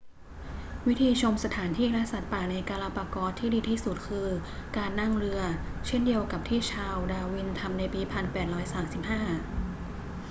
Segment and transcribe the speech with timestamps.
[0.87, 4.27] วิธีชมสถานที่และสัตว์ป่าในกาลาปากอสที่ดีที่สุดคือ
[4.77, 5.41] การนั่งเรือ
[5.87, 9.11] เช่นเดียวกับที่ชาร์ลส์ ดาร์วิน ทำในปี 1835